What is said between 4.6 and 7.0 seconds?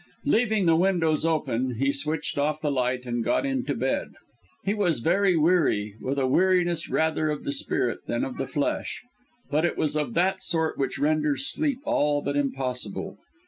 He was very weary, with a weariness